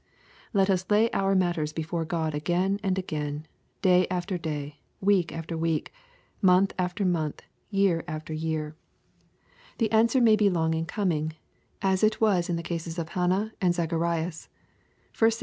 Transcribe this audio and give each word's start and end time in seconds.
Let 0.51 0.67
us 0.71 0.83
iay 0.85 1.11
our 1.13 1.35
matters 1.35 1.73
before 1.73 2.05
God 2.05 2.33
again 2.33 2.79
and 2.81 2.97
again, 2.97 3.45
day 3.83 4.07
after 4.09 4.35
day, 4.35 4.79
week 4.99 5.31
after 5.31 5.55
week, 5.55 5.93
month 6.41 6.73
after 6.79 7.05
month, 7.05 7.43
year 7.69 8.03
after 8.07 8.33
year. 8.33 8.75
The 9.77 9.91
answer 9.91 10.17
12 10.19 10.23
EXPOSITORY 10.33 10.37
THOUGHTS. 10.37 10.41
may 10.41 10.49
be 10.49 10.49
long 10.49 10.73
in 10.73 10.85
coming, 10.87 11.33
as 11.83 12.03
it 12.03 12.19
was 12.19 12.49
in 12.49 12.55
the 12.55 12.63
cases 12.65 12.97
of 12.97 13.09
Hannah 13.09 13.53
and 13.61 13.75
Zacharias. 13.75 14.49
(1 15.19 15.29
Sam. 15.29 15.39